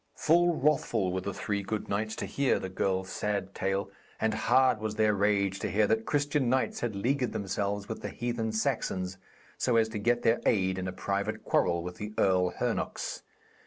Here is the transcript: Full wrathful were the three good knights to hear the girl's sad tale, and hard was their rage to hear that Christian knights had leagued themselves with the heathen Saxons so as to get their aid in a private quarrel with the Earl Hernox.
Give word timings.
Full 0.15 0.55
wrathful 0.55 1.13
were 1.13 1.21
the 1.21 1.31
three 1.31 1.61
good 1.61 1.87
knights 1.87 2.15
to 2.15 2.25
hear 2.25 2.57
the 2.57 2.69
girl's 2.69 3.09
sad 3.11 3.53
tale, 3.53 3.91
and 4.19 4.33
hard 4.33 4.79
was 4.79 4.95
their 4.95 5.13
rage 5.13 5.59
to 5.59 5.69
hear 5.69 5.85
that 5.85 6.07
Christian 6.07 6.49
knights 6.49 6.79
had 6.79 6.95
leagued 6.95 7.33
themselves 7.33 7.87
with 7.87 8.01
the 8.01 8.09
heathen 8.09 8.51
Saxons 8.51 9.19
so 9.59 9.75
as 9.77 9.89
to 9.89 9.99
get 9.99 10.23
their 10.23 10.41
aid 10.43 10.79
in 10.79 10.87
a 10.87 10.91
private 10.91 11.43
quarrel 11.43 11.83
with 11.83 11.97
the 11.97 12.15
Earl 12.17 12.49
Hernox. 12.49 13.21